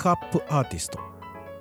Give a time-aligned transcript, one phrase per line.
[0.00, 0.98] クアップアーティスト。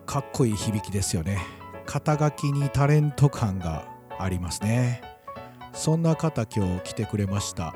[0.06, 1.40] かっこいい響きですよね。
[1.86, 3.86] 肩書きにタレント感が
[4.18, 5.02] ありますね。
[5.74, 7.76] そんな方今日来てくれました。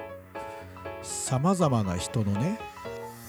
[1.01, 2.61] さまざまな人のね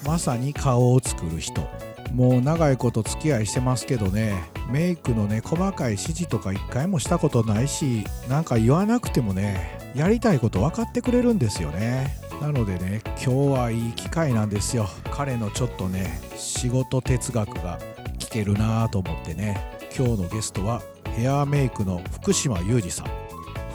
[0.06, 1.68] まさに顔を作る人。
[2.12, 12.16] もう長いこと付き合いしてますけどねメイクのね細かい指示とか一回もしたことないしなんか言わなくてもねやりたいこと分かってくれるんですよね。
[12.40, 14.88] なのでね今日はいい機会なんですよ。
[15.10, 17.78] 彼のちょっとね仕事哲学が
[18.18, 19.60] 聞けるなと思ってね
[19.96, 20.82] 今日のゲストは
[21.16, 23.06] ヘアメイクの福島裕二さん。
[23.06, 23.12] フ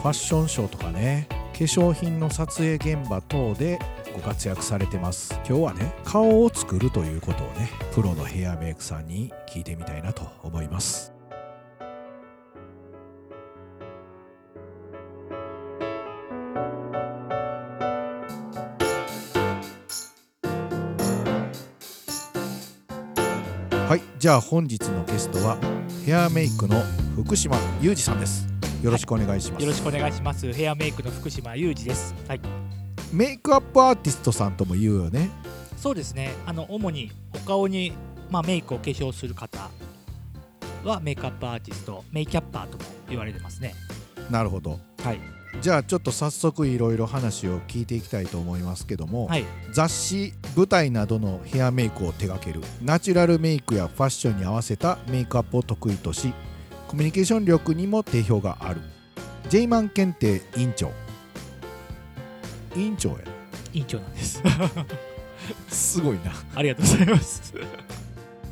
[0.03, 3.80] ァッションショーとかね化粧品の撮影現場等で
[4.14, 5.34] ご活躍されてます。
[5.48, 11.19] 今日はね顔を作るということをねプロのヘアメイクさんに聞いてみたいなと思います。
[24.20, 25.58] じゃあ本日のゲストは
[26.06, 26.81] ヘアメイクの
[27.16, 28.50] 福島裕二さんです
[28.84, 30.52] よろしくお願いします、よろしくお願いします。
[30.52, 32.14] ヘアメイクの福島裕二です。
[32.28, 32.42] はい。
[33.14, 35.30] メイクアップアーティストさんとも言うよね
[35.78, 36.34] そうですね。
[36.45, 37.94] あの主にお顔に
[38.30, 39.70] まあメイクを化粧する方
[40.84, 43.73] はメイクアップアーティスト、メイキャッパーとも言われてますね。
[44.30, 45.39] なるほどはい。
[45.61, 49.45] じゃあちょっと早速いろいろ話を聞いていきたいと思いますけども、はい。
[49.72, 56.33] 雑誌舞台などのヘアメイクを手掛けるナチュラルメイクやファッションに合わせたメイクアップを得意とし
[56.88, 58.81] コミュニケーション力にも定評がある
[59.50, 60.91] ジェイマン検定委員長
[62.75, 63.17] 委員長や
[63.73, 64.41] 委員長なんです。
[65.67, 67.53] すごいなありがとうございます。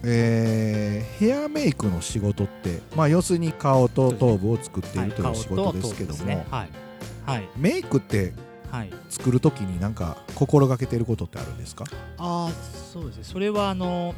[0.03, 6.45] えーヘアメイクの仕事って、まあ、要するに顔と頭部を作っているという仕事ですけども、ね。
[6.51, 6.69] はい。
[7.27, 7.47] はい。
[7.55, 8.33] メイクって
[8.71, 8.89] はい。
[9.09, 11.85] 作る時になんか心がけてることってあるんですか？
[12.17, 12.51] ああ、
[12.91, 13.23] そうですね。
[13.23, 14.15] それはあの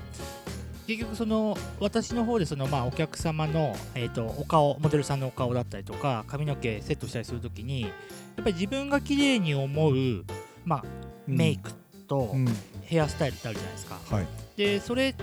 [0.88, 7.92] 結局その私の方でそのまあお客様のえっ、とお顔モデルさんのお顔だったりとか髪の毛セットしたりするときにやっ
[8.38, 10.24] ぱり自分が綺麗に思う
[10.66, 10.84] まあ
[11.28, 11.72] メイク
[12.08, 12.48] とうん、
[12.86, 14.00] ヘアスタイルってあるじゃないですか。
[14.10, 14.26] はい
[14.58, 15.14] でそれ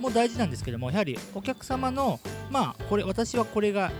[0.00, 2.18] も大事なんですけどもやはりお客様の
[2.50, 3.92] まあこれ私はこれが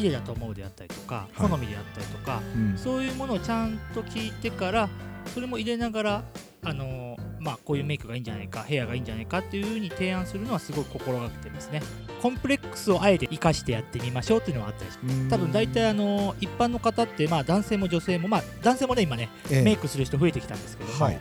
[0.00, 1.50] 綺麗だと思うであったりとか、はい。
[1.50, 2.78] 好みであったりとかうん。
[2.78, 4.88] そういうものをちゃんと聞いてから
[5.34, 6.24] それも入れながら
[6.62, 11.82] あのまあこういうメイクがいいんじゃないかヘアがいいんじゃないかっていうふうに提案するのはすごい心がけてますね。
[12.20, 15.28] コンプレックスをあえて生かしてやってみましょうっていうのはあったりします。
[15.28, 19.62] 多分大体あの一般の方ってまあ男性も女性もまあ男性もね今ねええ。
[19.62, 21.20] メイクする人増えてきたんですけども、はい。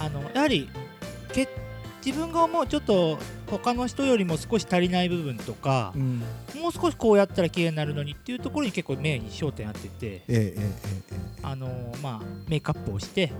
[0.00, 0.68] あのやはり
[1.32, 1.48] け
[2.04, 3.18] 自分が思うちょっと
[3.50, 6.22] 他の人よりも少し足りない部分とかう、ん。
[6.60, 10.60] もう少しこうやったら綺麗になるのにっていうところに結構目に焦点当ててえええ
[11.42, 11.68] あの
[12.02, 13.32] まあ、メイクアップをして、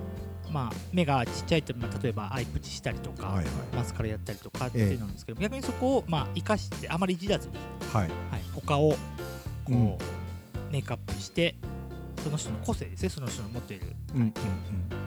[0.50, 3.46] まあ、目がちっちゃいと、まあ、例えばアイプチしたりとか、はいはい。
[3.76, 7.54] マスカラやったりとかっていうのなんですけど、逆にそこを、まあ、生かしてあまりいじらずに、
[7.92, 8.08] はい。
[8.08, 8.10] はい、
[8.54, 8.96] 他をこ
[9.68, 9.96] う、うん。
[10.72, 11.56] メイクアップして
[12.22, 13.86] その人の個性ですねその人の持っている。
[14.14, 14.32] うんうん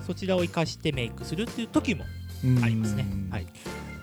[0.06, 2.04] そちらを生かしてメイクするっていう時も
[2.44, 2.58] うん。
[2.58, 3.06] うんありますね。
[3.10, 3.48] うんはい、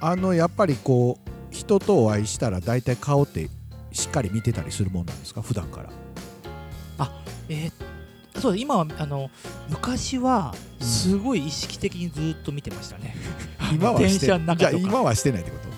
[0.00, 3.48] あのやっぱりこう人とお会いしたら大体顔って
[3.92, 5.42] しっかり見てたりするもんなんですか？
[5.42, 5.90] 普段から。
[7.48, 7.72] えー
[8.40, 9.28] そう今はあの
[9.68, 10.86] 昔はうん。
[10.86, 13.14] すごい意識的にずっと見てましたね。
[13.70, 14.70] 電今はして 車の中とか。
[14.70, 15.68] じゃあ今はしてないってこと？
[15.68, 15.69] あ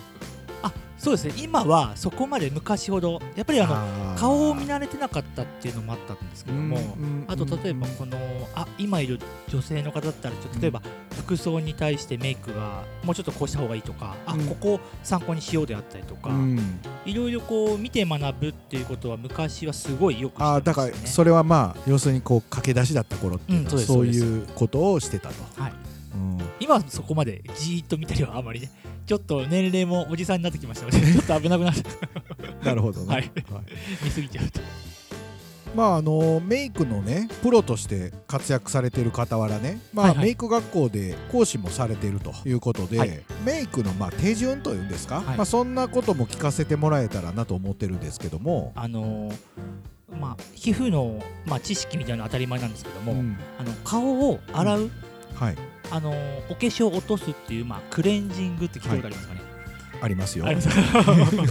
[1.03, 1.35] そうですね。
[1.37, 6.79] 今はそこまで昔ほどやっぱりあの顔を見慣れてなかったっていうのもあったんですけども、
[7.27, 8.17] あと例えばこの
[8.55, 9.19] あ今いる
[9.49, 10.81] 女性の方だったらちょっと例えば
[11.19, 14.47] 服装に対してメイクがもうちょっとこうした方がいいとか、あうん。
[14.47, 16.81] ここ参考にしようであったりとか、うん。
[17.05, 20.61] いろいろこう見て学ぶっていうことは昔はすごいよくしてあ。
[20.61, 25.73] だからそれはまあ要するにこう駆け出しだった頃っていうのはそういうことをしてたと、はい
[26.15, 26.39] うん。
[26.61, 28.71] 今はそこまでじーっと見たりはあまりね
[29.07, 31.83] ちょっと年齢もおじさんになってきましたので ちょっと危なくなって
[32.65, 33.31] なるほどね、はい。
[34.03, 34.61] 見すぎちゃうと。
[35.75, 40.25] まああのメイクのねプロとして活躍されている傍らね、まあはいはい。
[40.27, 43.21] メイク学校で講師もされているということで、はい。
[43.45, 45.37] メイクのまあ手順というんですか、はい。
[45.37, 49.37] まあ、そんなことも聞かせてもらえたらなと思ってるんですけども、あのー
[50.21, 53.39] まあ皮膚の、まあ、知識みたいなのは当たり前なんですけども、うん。
[53.59, 54.91] あの顔を洗う、
[55.35, 55.57] はい
[55.93, 59.41] あのーお化粧を落とすっていう、まあ、クレンジングって聞いたことありますかね、
[60.01, 60.47] ありますよ。
[60.47, 60.69] あります。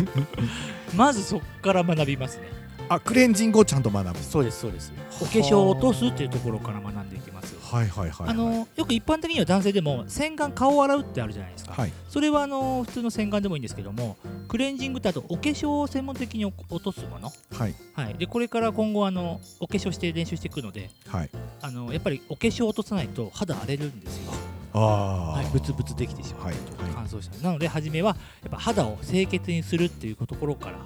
[0.97, 2.60] まずそこから学びますね
[2.93, 4.19] あクレンジングをちゃんと学ぶ。
[4.19, 4.91] そうですそうです。
[5.21, 11.93] お化粧を落とすっていうところから学んでいきますはいはいはい、はい、あのーよく一般的には男性でも洗顔顔を洗うってあるじゃないですか、はい。
[12.09, 14.17] それはあのー普通の洗顔でもいいんですけども
[14.49, 17.75] クレンジングってあとお化粧を専門的に落とすもの、はい。
[17.93, 21.29] はい、でこれから今後あのお化粧して練習していくのではい。
[21.61, 24.33] あのやっぱりお化粧を落とさないと肌荒れるんですよ。
[24.73, 26.55] ああ、はい、ブツブツできてしまう、はい。
[26.95, 30.79] 乾燥したなので初めはやっぱ肌を清潔にするっていうところから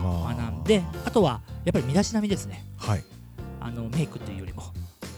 [0.00, 2.64] 学んであとはやっぱり身だしなみですね。
[2.76, 3.04] はい。
[3.60, 4.62] あのメイクっていうよりも。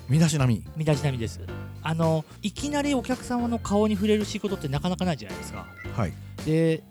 [0.09, 0.65] 身だしなみ。
[0.77, 1.41] 身だしなみです。
[1.83, 5.67] あのいきなりお客様の顔に触れる仕事ってなかなかないじゃないですか。
[5.97, 6.13] はい。
[6.45, 6.83] で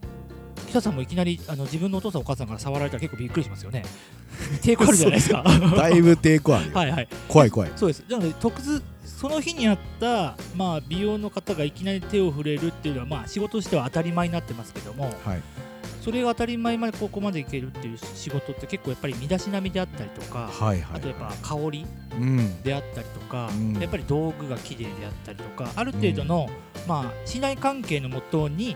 [0.70, 3.84] 北さんもいきなりあの自分のお父さんお母さんから触られたら結構びっくりしますよね。
[4.64, 5.44] 抵抗あるじゃないですか。
[5.44, 6.74] だいぶ抵抗あるよ。
[6.78, 7.08] はいはい。
[7.28, 7.72] 怖い怖い。
[7.76, 8.04] そうです。
[8.10, 8.82] なので特図
[9.22, 15.42] その日にあった、まあ、美容の方がいきなり手を触れるっていうのは、まあ、仕事としては当たり前になってますけどもはい。
[16.02, 21.86] それが当たり前までここまでいけるっていう仕事って結構やっぱり身だしなみであったりとか、はいはいあとやっぱ香り
[22.20, 22.64] うん。
[22.64, 23.74] であったりとか、うん。
[23.80, 26.50] やっぱり道具が綺麗であったりとかある程度の、
[26.88, 28.76] まあ、信頼関係のもとに、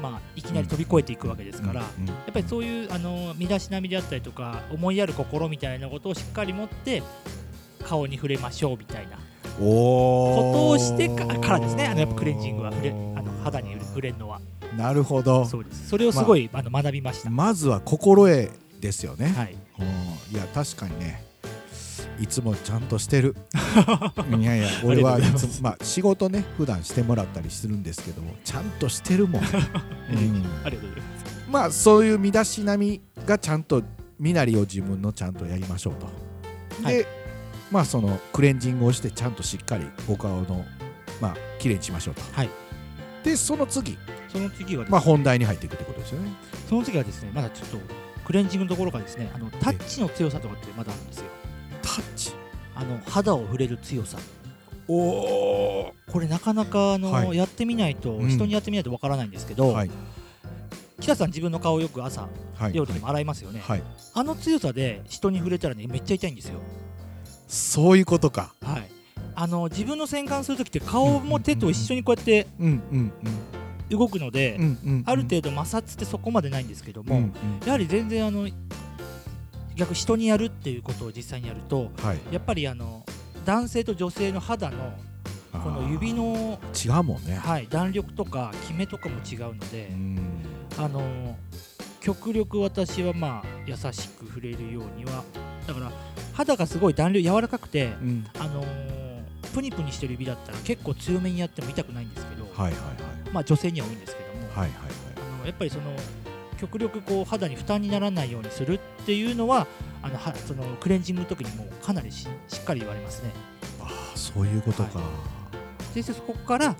[0.00, 2.06] まあ、いきなり飛び越えていくわけですから、うん。
[2.06, 7.02] やっぱりそういうあの身だしなみであったりとか思いやる心みたいなことをしっかり持って
[7.82, 9.18] 顔に触れましょうみたいな
[9.58, 11.86] ことをしてかからですね。
[11.86, 12.72] あのやっぱクレンジングは。
[12.72, 14.40] 触れあの肌に触れるのは。
[14.76, 15.44] なるほど。
[15.44, 15.88] そうです。
[15.88, 18.50] それをすごい、あの学びました、まずは心得
[18.80, 19.56] ですよね、はい。
[19.78, 20.36] うん。
[20.36, 21.30] いや確かにね。
[22.20, 23.34] いつもちゃんとしてる。
[24.38, 29.48] いやいや俺はいつもまあ仕事ね普段してもらったりするんですけどもちゃんとしてるもん、 うん、
[30.62, 31.50] ありがとうございます。
[31.50, 33.82] まあそういう身だしなみがちゃんと
[34.18, 36.06] 身なりを自分のちゃんとやりましょうと。
[36.88, 37.06] で、はい
[37.70, 40.64] まあそのクレンジングをしてちゃんとしっかりお顔の
[41.20, 42.22] まあ綺麗にしましょうと。
[42.32, 42.50] はい。
[43.22, 43.98] でその次。
[44.28, 46.30] その次はねまあ本題に入っていくってことですよね。
[46.68, 47.78] その次はですねまだちょっと
[48.24, 51.26] クレンジングのところからですねあのタッチの強さとかってまだあるんですよ。
[51.82, 52.32] タッチ？
[52.74, 54.18] あの肌を触れる強さ。
[54.88, 57.36] おおこれなかなかあの、はい。
[57.36, 58.28] やってみないと、うん。
[58.28, 59.90] 人にやってみないとわからないんですけど、はい。
[61.00, 63.82] 北さん自分の顔をよく朝はい料理でも洗いますよね、はい
[64.12, 66.60] あの強さで人に触れたらねめっちゃ痛いんですよ
[67.50, 68.54] そういうことか。
[68.62, 68.88] はい。
[69.34, 72.46] あの自分の洗顔するときって顔も手と一緒にこうやって
[73.88, 74.58] 動くので、
[75.04, 77.32] ある程度摩擦ってそこまでないんですけども、うんうん。
[77.66, 78.48] やはり全然あの
[79.74, 82.20] 逆人にやるっていうことを実際にやるとはい。
[82.30, 83.04] やっぱりあの
[83.44, 84.92] 男性と女性の肌の
[85.52, 87.34] この指の、違うもんね。
[87.34, 90.18] はい、弾力とかキメとかも違うのでう、ん。
[90.78, 91.36] あの
[92.00, 95.24] 極力私はまあ優しく触れるようには
[95.66, 95.92] だから
[96.40, 98.26] 肌がすごい弾力柔らかくて、うん。
[98.38, 98.64] あの
[99.52, 104.70] プニプニしてる指だったら結構強めにやっても痛くないんですけど、はいはいまあ女性には多いんですけども、はいはいはい。
[105.16, 105.84] あのやっぱりその
[106.58, 109.66] 極力こう肌に負担にならないようにするっていうのは
[110.02, 113.32] あのはそのクレンジングの時にもかなりししっかり言われますね。
[113.80, 115.00] ああそういうことか、
[115.94, 116.76] でそこからあの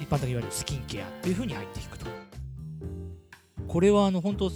[0.00, 2.06] 一般的に言われるスキンケアっていう風に入っていくと。
[3.66, 4.50] これはあの本当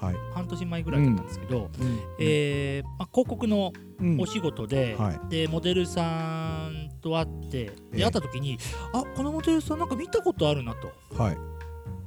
[0.00, 0.14] はい。
[0.34, 1.98] 半年前ぐらいだったんですけど、うん。
[2.18, 4.20] えーまあ、広告のうん。
[4.20, 5.20] お仕事で、はい。
[5.28, 7.96] でモデルさんと会ってええ。
[7.98, 8.58] で会った時に、
[8.92, 10.92] あこのモデルさんなんか見たことあるなと。
[11.20, 11.55] はい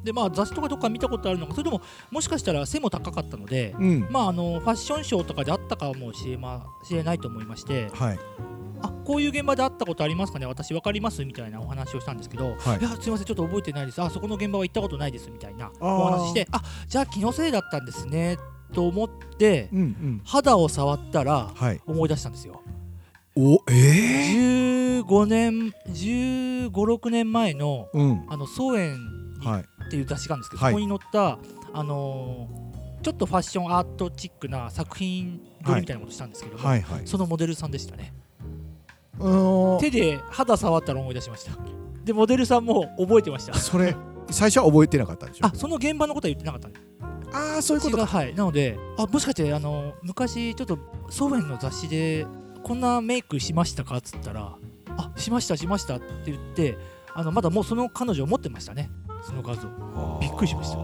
[0.09, 4.07] でまあ雑誌とかどっか見たことあるのかそれとももしかしたら背も高かったので、うん。
[4.09, 8.19] まああのファッションショーとかであったかもしれ,、ま、しれないと思いましてはい。
[8.81, 12.79] あこういう現場で会ったことありますかね私分かりますみたいなお話をしたんですけど、はい。
[12.79, 14.01] い、やすいませんちょっと覚えてないです。
[14.01, 18.37] あそこの現場は行ったことないですみたいなお話してあじゃあ気のせいだったんですね
[18.73, 20.21] と思ってうんうん。
[20.25, 21.79] 肌を触ったらはい。
[21.85, 22.61] 思い出したんですよ。
[23.35, 28.25] おええ15年1 5 6年前のうん。
[28.27, 28.97] あの総園
[29.43, 30.73] はいっていう雑誌があるんですけど、はい。
[30.73, 31.39] そこに載った、
[31.73, 32.69] あのー
[33.01, 37.01] ちょっとファッションアートチックな作品撮りみたいなことしたんですけども、はいはい。
[37.05, 38.13] そのモデルさんでしたね。
[39.79, 41.53] 手で肌触ったら思い出しました。
[42.03, 43.53] でモデルさんも覚えてました。
[43.57, 43.95] それ
[44.29, 46.69] 最初は覚えてなかったんでしょあその現場のことは言ってなかった
[47.37, 48.05] ああそういうことか。
[48.05, 48.35] はい。
[48.35, 50.77] なのであもしかしてあの昔ちょっと
[51.09, 52.27] 総園の雑誌で
[52.63, 53.95] こんなメイクしましたか？
[53.95, 54.57] っつったら
[54.97, 56.77] あしましたしましたって言って
[57.13, 58.89] あのまだもうその彼女を持ってましたね
[59.23, 59.67] その画像。
[60.21, 60.75] びっくりしました。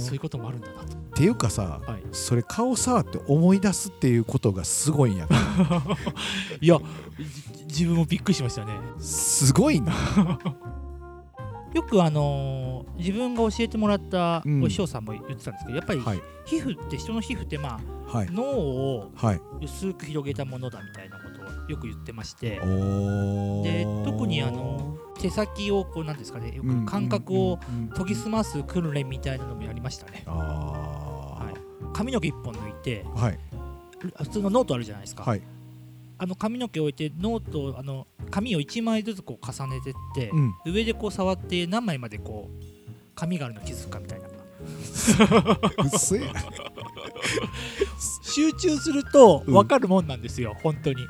[0.00, 0.96] そういうこともあるんだなと。
[0.96, 2.02] っていうかさはい。
[2.12, 5.26] それ顔触って思い出すっていうことがすごいんや
[6.60, 6.78] いや
[7.18, 8.72] じ自分もびっくりしましたね。
[8.98, 9.92] すごいな。
[11.74, 14.62] よくあのー自分が教えてもらったうん。
[14.62, 16.22] お師匠さんも言ってたんですけど、やっぱりはい。
[16.44, 17.80] 皮膚って人の皮膚ってま
[18.12, 18.28] あはい。
[18.30, 19.40] 脳をはい。
[19.62, 22.60] 薄く広げたものだみたいなことをよく言ってまして。
[22.60, 27.58] おで特にあの手先をこうなんですかねよく感覚を
[27.96, 30.24] 研ぎ澄ます訓練みたいなのもやりましたね。
[30.26, 31.52] あ
[31.92, 33.38] 髪の毛一本抜いてあはい。
[34.22, 35.42] 普通のノートあるじゃないですか、はい。
[36.18, 40.54] あの髪の毛を置いてノートあの紙を1枚ずつこう重ねてって、うん。
[40.66, 42.64] 上でこう触って何枚までこう
[43.14, 44.28] 紙があるの気づくかみたいな。
[48.22, 49.54] 集中するとうん。
[49.54, 51.06] 分かるもんなんですよ、本当に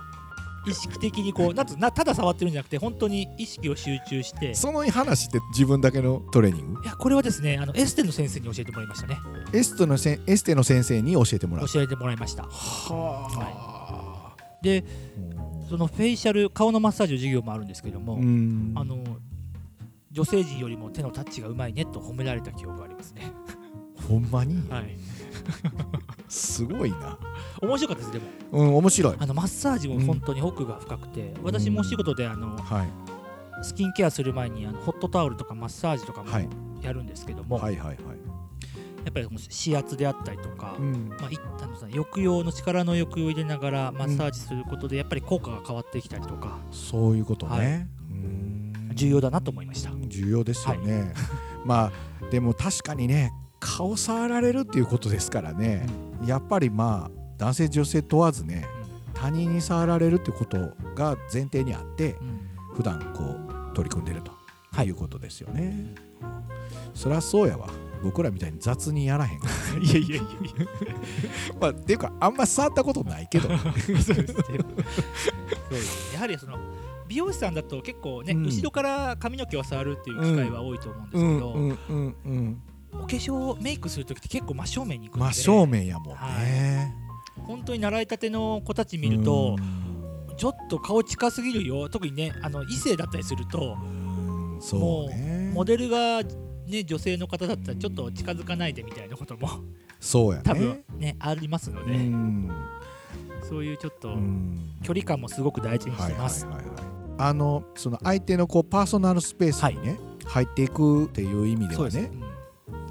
[0.69, 4.55] 意識的にこうななただ触ってるんじゃなくて本当に意識を集中して。
[4.55, 6.83] その話って自分だけのトレーニング？
[6.83, 9.19] いやこれはですねあのエステの先生に教えてもらいましたね。
[9.53, 11.69] エステのせんエステの先生に教えてもらう。
[11.69, 12.45] 教えてもらいました。
[12.45, 14.85] はで
[15.37, 18.73] あそのフェイシャル顔のマッサージの授業もあるんですけども、うん。
[18.75, 18.99] あの
[20.11, 23.31] 女性陣よりも手のタッチがうまいねと褒められた記憶がありますね。
[24.09, 24.69] ほんまに？
[24.71, 24.97] はい
[26.28, 27.19] すごいな。
[27.61, 28.25] 面白かったですでも。
[28.52, 29.17] うん面白い。
[29.19, 32.88] あのマッサージも本当に奥が深くて、私もお仕事であのはい。
[33.62, 36.49] スキンケアする前にあのホットタオルとかマッサージとかもはい。
[36.83, 37.97] やるんですけども、はいはいはい。
[39.05, 39.28] やっぱり
[39.67, 41.09] 指圧であったりとか、うん。
[41.09, 47.61] まあ、いあのさ抑揚の力の抑揚を入れながらマッサージすることでやっぱり効果が変わってきたりとか、そういうことはい。
[47.61, 48.90] ねうん。
[48.95, 49.90] 重要だなと思いました。
[50.07, 51.12] 重要ですよね。
[51.64, 51.90] ま
[52.23, 55.87] あでも確かにね顔触られるっていうことですからね。
[56.25, 58.67] やっぱりまあ男性女性問わずね
[59.15, 62.29] 他人に触られるってことが前提にあってうん。
[62.29, 62.41] うん
[62.79, 64.31] 普段こう取り組んでると
[64.85, 64.91] い。
[64.91, 65.95] うことですよね。
[66.95, 67.69] そりゃそうやわ。
[68.05, 70.23] 僕らみたいに雑にやらへんから いやいやいやい
[71.61, 73.49] まあっていうかあんま触ったことないけど。
[73.49, 74.15] や そうですね。
[74.15, 74.27] そう
[75.71, 76.57] ですやはりその
[77.09, 78.43] 美容師さんだと結構ね、うん。
[78.45, 85.26] 後ろから髪の毛を触るっていう機会は多いと思うんですけど、うんうんうんうんお化粧メイクする時って結構真正面に行くんで。
[85.35, 86.95] 真正面やもんね。
[87.47, 89.57] 本当に習いたての子たち見ると、
[90.37, 93.76] ちょっと顔近すぎるよ特にねあの異性だったりすると
[94.61, 95.50] そうね。
[95.54, 96.23] モデルが、
[96.66, 99.49] ね、女性の方だったらちょっと近づかないでみたいなことも
[100.00, 100.42] そうやね。
[100.45, 102.50] 多分ねありますのうで、ん。
[103.49, 104.75] そういうちょっとうん。
[104.83, 106.45] 距離感もすごく大事にしてます。
[106.47, 106.85] はいはいはいはい。
[107.21, 112.18] あのその相手のこうパーソナルスペースにね、入っていくっていう意味ではねそうですうん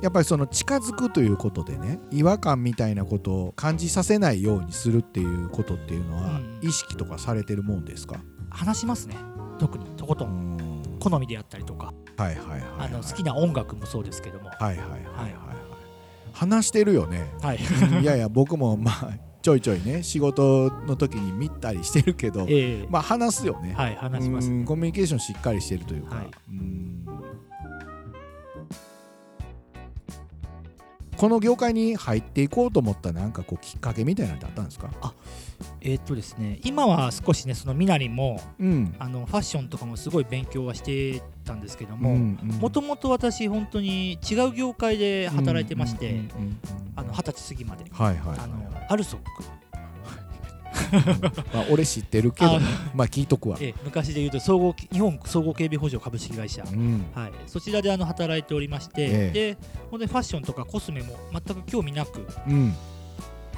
[0.02, 6.60] やっぱりその近づくということでね違和感みたいなことを感じさせないようにするっていうことっていうのはうん。
[6.62, 9.16] 意識とかされてるもんですか、話しますね。
[9.60, 10.58] 特にとことん。
[10.58, 10.98] ん。
[11.00, 11.94] 好みであったりとか。
[12.18, 14.50] 好きな音楽もそうですけども。
[14.50, 15.34] はいはいはいはいはい。
[16.34, 17.32] 話してるよね。
[17.42, 17.60] はい。
[18.02, 19.10] いやいや僕もまあ
[19.42, 22.88] ちょいちょいね仕事の時に見たりしてるけどええ。
[22.90, 24.66] まあ話すよね、はい話しますうん。
[24.66, 26.32] コミュニケーションしっかりしてるというか、はい。
[26.50, 27.06] うん
[31.18, 34.90] この業界に入っていこうと思ったなんかこうきっかけみたいなのってあったんですか？
[35.82, 38.96] えーっとですね今は少しねそのみなりもうん。
[39.00, 46.22] あのファッションとかもすごい勉強はしてたんですけどもうんもともと私本当に違う業界で働いてまして、
[46.96, 48.40] 二十歳過ぎまで、はいはいはい。
[48.40, 48.56] あの
[48.90, 49.28] アルソック、
[51.54, 52.60] まあ俺知ってるけどあ
[52.94, 53.58] まあ聞いとくわ。
[53.60, 57.06] ええ昔で言うと総合日本総合警備補助株式会社、うん。
[57.14, 59.32] はい、そちらであの働いておりまして、ええ。
[59.32, 59.58] で
[59.92, 62.76] 本当にファッションとかコスメも全く興味なくうん。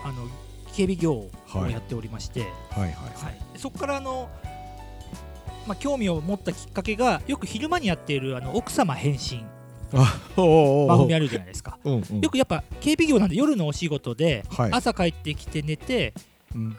[0.03, 0.27] あの
[0.75, 1.71] 警備業をはい。
[1.71, 3.37] やっておりまして、はいはいはい。
[3.53, 4.29] でそこからあの、
[5.67, 9.43] まあ、興味を持ったきっかけがよく昼間にやっているあの奥様変身。
[9.91, 11.79] 番組あるじゃないですか。
[11.83, 12.21] うんうん。
[12.21, 14.71] よくやっぱ警備業なんで夜のお仕事で、はい。
[14.71, 16.23] 朝帰ってきて寝てうん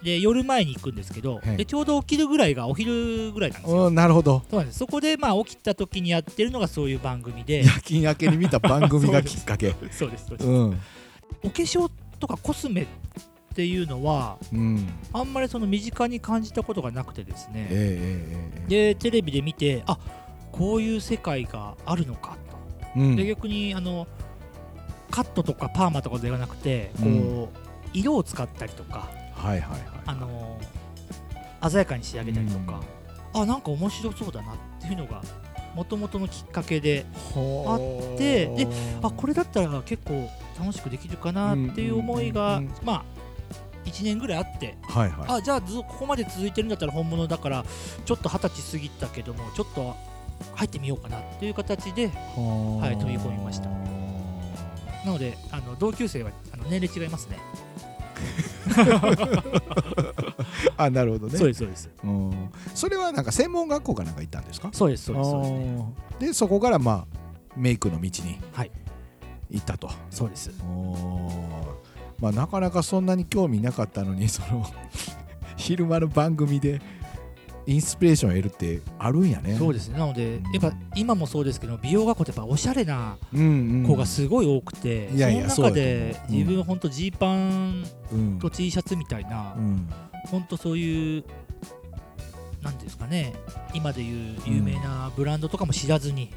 [0.03, 1.57] で夜前に行くんですけど、はい。
[1.57, 3.87] でちょうど起きるぐらいがお昼ぐらいなんですよ。
[3.87, 4.43] うんなるほど。
[4.51, 4.79] そうなんです。
[4.79, 7.59] そこでまあ起きた時にやってるのがそういう番組で。
[7.65, 9.75] 夜勤明けに見た番組が きっかけ。
[9.93, 10.81] そうですそうです、うん。
[11.45, 12.87] お化粧とかコスメっ
[13.55, 14.89] ていうのはうん。
[15.13, 18.95] あんまりその身近に感じたことがなくてですね、ええええええ。
[18.95, 19.99] でテレビで見てあ
[20.51, 22.37] こういう世界があるのか
[22.95, 23.17] と、うん。
[23.17, 24.09] で逆にあの
[25.11, 27.49] カットとかパーマとかではなくてこう、うん。
[27.93, 29.09] 色を使ったりとか
[29.41, 29.81] はいはいはい。
[30.07, 30.59] あの
[31.69, 32.81] 鮮やかに仕上げたりとか、
[33.35, 35.23] あなんか面白そうだなっていうのが
[35.75, 37.05] もともとのきっかけで
[37.35, 38.69] あってで
[39.03, 40.29] あこれだったら結構
[40.59, 43.05] 楽しくできるかなっていう思いが、うんうんうんまあ
[43.87, 44.77] 1年ぐらいあって。
[44.83, 45.39] はいはい。
[45.39, 47.65] あじゃあずここまで続いてるんだったら本物だから
[48.05, 49.97] ちょっと二十歳過ぎたけどもちょっと
[50.55, 53.71] 入ってみようかなっていう形ではい飛び込みました。
[55.05, 57.39] なのであの同級生はあの年齢違いますね
[60.77, 61.39] あなるほどね。
[61.39, 61.91] そうですそうです。
[62.05, 62.51] うん。
[62.75, 64.71] それはなんか専門学校かなんか行ったんですか？
[64.73, 65.31] そうですそうです。
[65.31, 67.17] そうですねあーでそこからまあ
[67.57, 68.71] メイクの道にはい。
[69.51, 70.51] 行ったと、そうです。
[70.65, 71.61] おー。
[72.21, 74.65] まあなかなかそんなに興味なかったのにその
[75.57, 76.81] 昼間の番組で
[77.67, 79.57] インスピレーションを得るってあるんやね。
[79.57, 79.99] そうですね。
[79.99, 80.53] なのでうん。
[80.53, 83.45] やっぱ今もそうですけど美容学校ってやっぱおしゃれなうんう
[83.83, 83.87] ん。
[83.87, 89.89] 子がすごい多くて、いやいやその中で自分ほんとジーパンうんと T シャツみたいな、うん。
[90.27, 91.25] ほんとそういう
[92.63, 93.33] なんですかね
[93.73, 96.31] 今でいう有名なブランドとかも知らずに、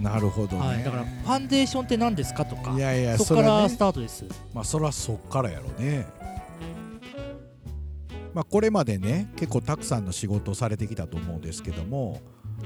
[0.00, 6.06] なるほどね、はい、だからファンデーションって何ですかとかいやいやそこからスタートです、まあそらそっからやろね
[8.34, 12.20] まあ、これまでね結構たくさんの仕事をされてきたと思うんですけども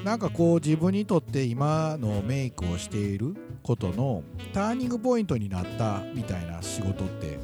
[0.05, 7.39] なんかこう自分にとって今のメイクをしていることのターニングポイントになったみたいな仕事って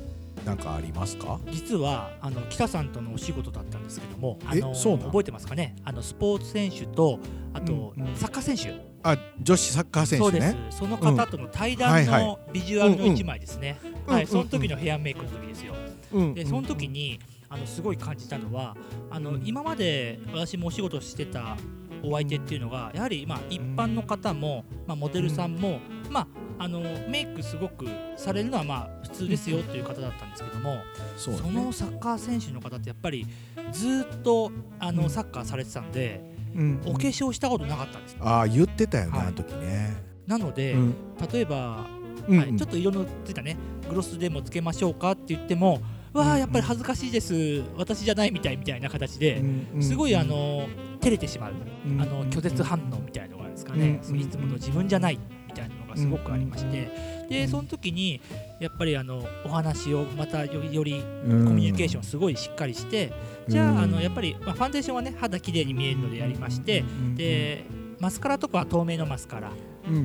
[0.44, 1.38] 何かありますか？
[1.50, 5.76] 実はあの北さんとのお仕事だったんですけどもあの覚えてますかね？
[5.84, 7.20] あのスポーツ選手と
[7.54, 8.16] あと、うんうん。
[8.16, 8.92] サッカー選手。
[9.04, 10.52] あ女子サッカー選そうです。
[10.52, 15.74] 手ねその方との対談はいはのビジュアルの一枚ですね、はい、うんうんその時のヘアメイクの時ですよ。
[16.12, 16.34] うん。
[16.34, 17.20] でその時に
[17.52, 18.74] あのすごい感じたのは
[19.10, 19.42] あの、うん。
[19.44, 21.56] 今まで私もお仕事してた
[22.02, 25.78] お相手っていうのがやはりまあ一般の方も、まあ、モデルさんも、
[26.10, 26.20] ま
[26.58, 30.78] あ、あのメイクすごくされるのはまあ普通ですよという方だったんですけども、
[31.16, 33.26] そのサッカー選手の方ってやっぱり
[33.70, 34.96] ずっとあうん。
[34.96, 36.20] のサッカーされてたんで、
[36.56, 36.80] うん。
[36.86, 39.26] お化粧したことなかったんですああ言ってたよね、はい。
[39.26, 40.94] あの時ね、なので、うん。
[41.30, 41.84] 例えば、
[42.26, 42.38] うん。
[42.38, 43.56] はい、ちょっと色のついたね
[43.88, 45.80] グロスでもつけましょうかって言っても
[46.12, 47.62] わうんあやっぱり恥ずかしいです。
[47.76, 49.42] 私じゃないみたいみたいな形で、
[49.80, 50.68] すごいあ、の
[51.00, 51.52] 照れてしまう。
[51.86, 58.20] うんあの拒絶反応みたいなのがあるんですかね、いつもの自分じゃないみたいなのがすごくありまして、でその時に
[58.60, 63.12] やっぱりあのお話をまたよりよりココミュニケーションすごいしっかりして、
[63.48, 66.84] じゃああのやっぱり、まあ、ファンデーションはね肌綺麗に見えるのでやりまして、
[67.16, 67.64] で
[67.98, 69.50] マスカラとかは透明のマスカラ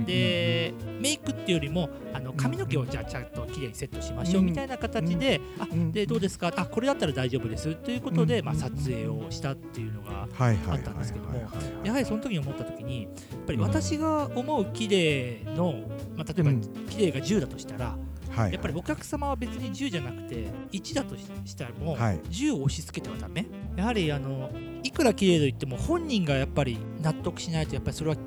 [0.05, 6.53] でメイクっていうよりもあの髪の毛をじゃあちゃんと綺麗にセットしましょうみたいな形で、あでどうですか？
[6.55, 7.75] あこれだったら大丈夫です。
[7.75, 8.45] ということで、うん。
[8.45, 11.47] まあ、撮影をしたっていうのがあったんですけども
[11.83, 13.11] やはりその時に思った時にやっ
[13.45, 15.75] ぱり私が思う綺麗の、
[16.15, 16.61] まあ、例えばうん。
[16.89, 17.97] 綺麗が10だとしたら、
[18.29, 22.19] はいやっぱりお客様は別に10じゃなくて1だとししたらもうはい。
[22.29, 23.45] 10を押し付けてはダメ。
[23.75, 24.51] やはりあの
[24.83, 28.17] いくら綺麗と言っても本人がやっぱり納得しないとやっぱりそれは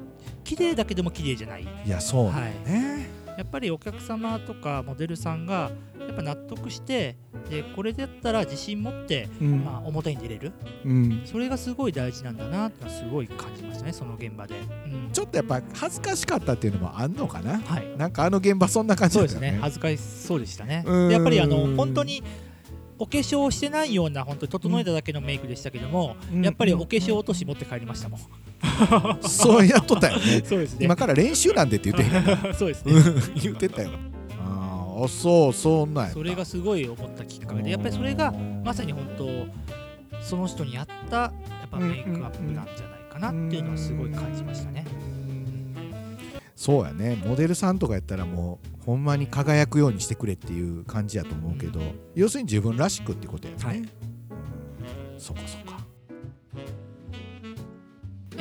[0.44, 1.62] 綺麗だけでも綺麗じゃない。
[1.62, 7.16] いやそうだよね、やっぱりお客様とかモデルさんがやっぱ納得して
[7.48, 9.64] でこれだったら自信持って、うん。
[9.64, 10.52] まあ、表に出れる。
[10.84, 11.22] うん。
[11.24, 15.10] それがすごい大事なんだなってすごい感じましたねその現場で、うん。
[15.12, 17.58] ちょっとやっぱ恥ずかしかったっていうのもあんのかな。
[17.58, 17.96] はい。
[17.96, 19.52] なんかあの現場そんな感じそうですね。
[19.52, 20.84] ね恥ずかしそうでしたね。
[21.10, 22.22] やっぱりあの本当に
[22.98, 26.44] お化粧をしてないような本当に整えただけのメイクでしたけども、うん。
[26.44, 28.20] やっぱりお化粧落とし持って帰りましたもん、
[29.22, 30.42] そうやっとったよね。
[30.44, 30.84] そうですね。
[30.84, 32.92] 今から練習なんでって言って そうですね。
[32.94, 33.90] うん言ってたよ。
[34.38, 38.32] あーあそうそんなんそれがすごい思ったきっかけでやっぱりそれが
[38.64, 39.28] まさに本当
[40.20, 41.32] その人に合ったや
[41.66, 44.84] っぱメイクアップなんじゃないかなっていうのはすごい感じましたね。
[45.04, 45.10] うん
[46.60, 47.18] そうやね。
[47.24, 51.80] モデルさんとかやったらもうほんまに輝くようにしてくれっていう感じやと思うけど、
[52.14, 53.78] 要するに自分らしくってことやね、はい。
[53.78, 53.86] うん。
[55.16, 55.69] そっかそっか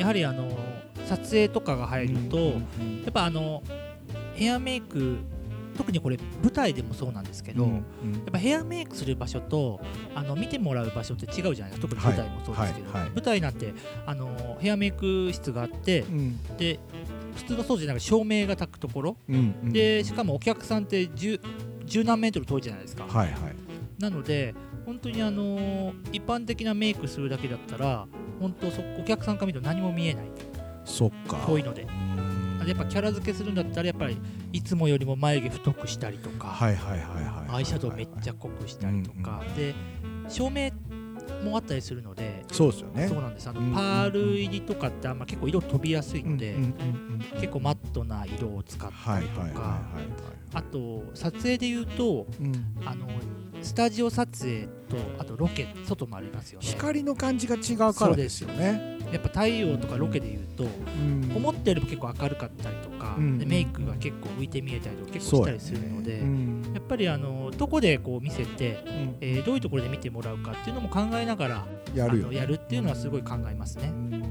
[0.00, 0.48] やはりあの
[1.04, 2.52] 撮影とかが入ると、や
[3.10, 3.62] っぱあの
[4.34, 5.18] ヘアメイク
[5.76, 7.80] 特にこれ舞台でもそうなんですけど、やっ
[8.32, 9.78] ぱヘアメイクする場所と
[10.14, 11.88] あの見てもらう場所って違うじゃないですか。
[11.88, 13.02] 特に舞台もそうですけど、はいはい。
[13.02, 13.74] はい舞台なんて
[14.06, 16.56] あのヘアメイク室があってうん。
[16.56, 16.80] で
[17.36, 19.16] 普通の掃除なんか照明が焚くところ。
[19.28, 19.72] うんうん。
[19.72, 21.38] でしかもお客さんって十
[21.84, 23.38] 十何メートル遠いじゃないですか、はいはい。
[23.98, 24.54] なので
[24.86, 28.06] 本当にあの一般的なメイクするだけだったら
[28.40, 30.24] 本当そお客さんから見ると何も見えない。
[30.84, 31.36] そっか。
[31.46, 31.82] 遠いので。
[31.82, 32.66] うん。
[32.66, 34.18] やっぱキャラ付けするんだったらやっぱり
[34.52, 39.74] いつもよりも眉毛太くしたりとか、はいはいはいはいアイシャドウめっちゃ濃くしたりとか、で
[40.28, 40.70] 照明
[41.42, 43.08] もあったりするのでそうですよね。
[43.08, 43.48] そうなんです。
[43.48, 46.54] あの、うんパール入りとかってあんま結構色飛びやすいので、
[47.34, 49.80] 結構マットな色を使っはいたりとか、
[50.52, 52.52] あと撮影で言うとうん。
[52.84, 53.06] あの
[53.62, 56.66] スタジオ撮影とあとロケ外もありますよね。
[56.66, 58.98] 光の感じが違うからですよね。
[59.12, 60.66] やっぱ太陽とかロケで言うと、う
[61.02, 61.32] ん。
[61.34, 63.38] 思ったよりも結構明るかったりとか、うん。
[63.38, 73.88] でメイクが結構浮いて見えたりとか結構したりするので、やねやっぱりあのどこでこう見せて、うえーどういうところで見てもらうかっていうのも考えながらやるやるっていうのはすごい考えますね。
[73.88, 74.22] うん。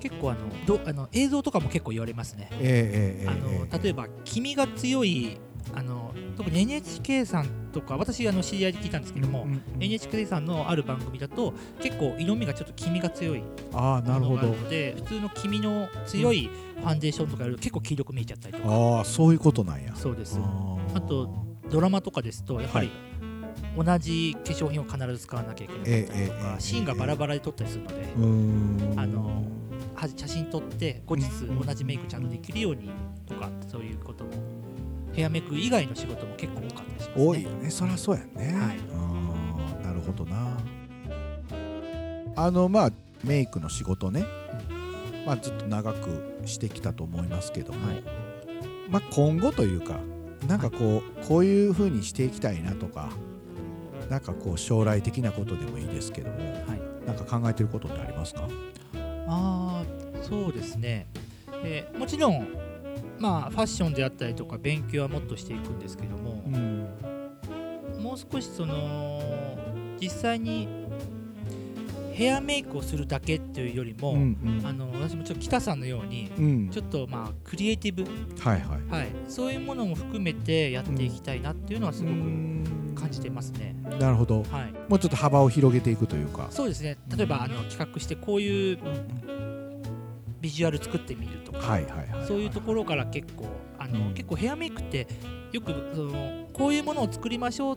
[0.00, 5.38] 結構あのどあの映像とかも結構言われますね、あええの例えば「君が強い」
[5.74, 9.82] あの特に NHK さんとか私あの知り合いで聞いたんですけども、うんうん。
[9.82, 16.50] NHK さんのある番組だと結構色味がちょっと黄身が強いああなるほどで普通の黄身の強い
[16.80, 18.68] ファンデーションとかやると結構黄色く見えちゃったりとか。
[18.72, 19.94] ああそういうことなんや。
[19.94, 20.38] そうです。
[20.94, 22.90] あとドラマとかですとやっぱり
[23.76, 26.54] 同じ化粧品を必ず使わなきゃいけなかったりとええええええ。
[26.54, 28.24] かシーンがバラバラで撮ったりするのでうー
[28.94, 28.94] ん。
[29.00, 29.44] あの
[29.94, 32.90] は写真撮って後日うん同じメイクちゃんとできるように
[33.26, 34.30] とかそういうことも
[35.18, 37.26] ヘアメイク以外の仕事も結構多かったりしますね。
[37.26, 37.70] 多いよね。
[37.70, 38.78] そりゃそうやね、はい。
[38.94, 40.56] あーなるほどな。
[42.36, 42.90] あのまあ
[43.24, 44.24] メイクの仕事ね、
[45.26, 48.04] まあずっと長くしてきたと思いますけども、はい。
[48.88, 49.98] まあ今後というか
[50.46, 53.10] なんかこうこういう風にしていきたいなとか
[54.08, 56.38] なんかこう将来的なことでもいいですけども。
[56.38, 56.80] はい。
[57.08, 58.46] なんか考えてることってありますか？
[59.26, 61.06] あーそうですね、
[61.64, 62.46] えーもちろん
[63.18, 66.88] まあファッションであったりとか勉強はもっとしていくんですけども、ん。
[68.00, 69.20] もう少しその
[70.00, 70.68] 実際に
[72.12, 76.44] ヘアメイクをするだけっていうよりも、うんあの私もちょっと北さんのようにうん。
[76.44, 78.04] うんちょっとまあクリエイティブ、
[78.40, 78.90] はいはい。
[78.90, 82.64] はい、そういうものも含めてやっていきたいなっていうのはすごくうん。
[82.98, 83.76] 感じてますね。
[84.00, 84.42] なるほど。
[84.42, 86.48] はい、もうちょっと幅を広げていくというか。
[86.50, 86.98] そうですね。
[87.16, 88.78] 例えばあの企画してこういう
[90.40, 91.78] ビジュアル作ってみるとか、
[92.26, 93.46] そういうところから結構
[93.78, 94.14] あの、うん。
[94.14, 95.06] 結構ヘアメイクって
[95.52, 97.76] よくそのこういうものを作りましょう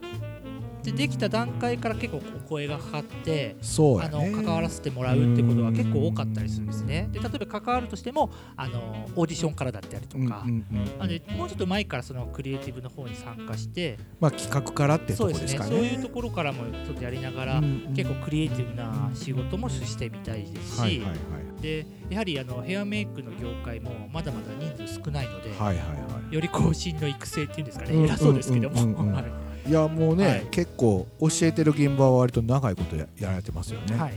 [0.84, 3.64] てできた段階から結構こう声がかかってあ
[4.08, 7.08] の関わらせてもらうってことは結構多かったりするんですね。
[7.12, 15.70] で例えば関わるとしてもあのオーディションからだったりとか、うんうんうんなのでもうちょっと前からそのクリエイティブの方に参加してまあ企画からってとそうでこですすかね。
[15.70, 15.76] ね。
[15.76, 26.34] そういうところからもちょっとやりながら、うんうん結構クリエイティブな仕事もしてみたいですし、はいはいはいでやはりあのヘアメイクの業界もまだまだ人数少ないので、はいはいはい。
[26.34, 29.22] より更新の育成っていうんですかね、うん偉そうですけども、
[29.66, 29.70] い。
[29.70, 30.46] いやもうね、はい。
[30.50, 34.14] 結構教えてる現場は割と長いことややられてますよね、はい、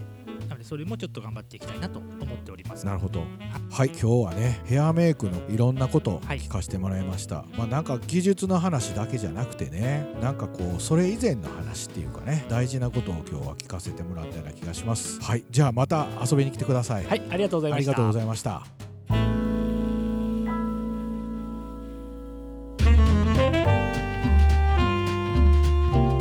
[0.66, 2.88] それもちょっと頑張っていきたいなと思っております。
[2.88, 3.24] なるほど。
[3.70, 3.90] はい。
[3.90, 15.22] 今日はねヘアメイクのいろんなことをはい聞かせてもらいました、まあなんか技術の話だけじゃなくてねなんかこうそれ以前の話っていうかね大事なことを今日は聞かせてもらったような気がします。
[15.22, 17.92] はいじゃあまた遊びに来てください、はい、ありがとうございました。
[17.92, 18.64] ありがとうございました。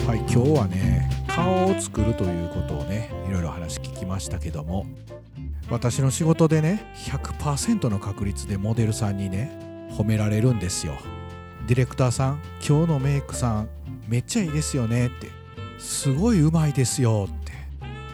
[0.06, 4.86] はい今日はね顔を作るということをねいろいろ話聞きましたけども
[5.68, 10.94] 私の仕事でね100%の確率でモデルさんにね褒められるんですよ。
[11.66, 13.68] ディレクターさん今日のメイクさん
[14.06, 15.28] めっちゃいいですよねって。
[15.78, 17.52] すごいうまいですよって。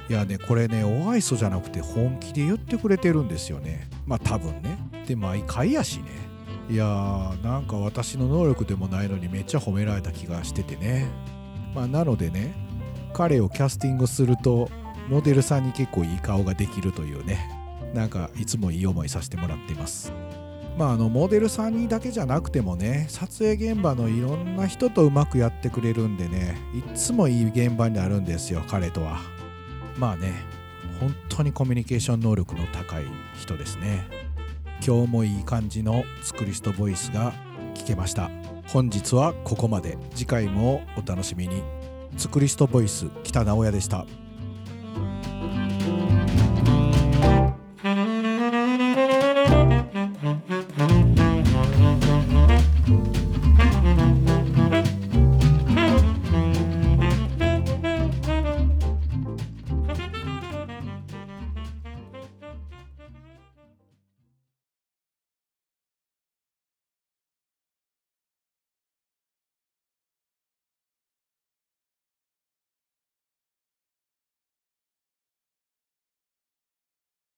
[0.08, 3.90] いやねこれねお愛想じゃなくて本気で言ってくれてるんですよね。
[4.06, 4.78] まあ多分ね。
[5.06, 6.04] で毎回やしね。
[6.70, 11.06] いやーなんか私の能力でもないのにめっちゃ褒められた気がしててね。
[11.74, 12.69] まあなのでね
[13.12, 14.70] 彼をキャスティングすると
[15.08, 17.38] モデルさんに結構いい顔ができるというね。
[17.94, 20.12] なんかいつもいい思いさせてもらっています。
[20.78, 29.18] まああのモデルさんにだけじゃなくてもね撮影現場のいろんな人とうまくやってくれるんでねいつもいい現場になるんですよ彼とは。
[29.98, 30.32] まあね
[31.00, 34.06] 本当にコミュニケーション能力の高い人ですね。
[34.86, 37.34] 今日もいい感じのスクリストボイスが
[37.74, 38.30] 聞けました。
[38.68, 39.98] 本日はここまで。
[40.14, 41.62] 次回もお楽しみに。
[42.16, 44.06] ツクリストボイス北直哉でした。